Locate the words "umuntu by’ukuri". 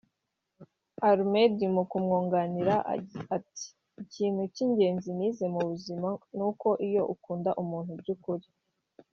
7.63-8.47